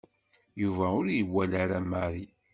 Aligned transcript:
Yuba 0.61 0.85
ur 0.99 1.05
iwala 1.21 1.57
ara 1.63 1.79
Mary. 1.91 2.25